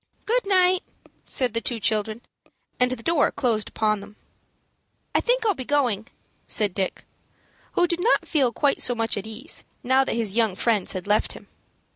"Good 0.25 0.47
night," 0.47 0.81
said 1.27 1.53
the 1.53 1.61
two 1.61 1.79
children, 1.79 2.21
and 2.79 2.89
the 2.89 3.03
door 3.03 3.31
closed 3.31 3.69
upon 3.69 3.99
them. 3.99 4.15
"I 5.13 5.21
think 5.21 5.45
I'll 5.45 5.53
be 5.53 5.63
going," 5.63 6.07
said 6.47 6.73
Dick, 6.73 7.03
who 7.73 7.85
did 7.85 8.01
not 8.03 8.27
feel 8.27 8.51
quite 8.51 8.81
so 8.81 8.95
much 8.95 9.15
at 9.15 9.27
ease, 9.27 9.63
now 9.83 10.03
that 10.03 10.15
his 10.15 10.33
young 10.33 10.55
friends 10.55 10.93
had 10.93 11.05
left 11.05 11.33
him. 11.33 11.47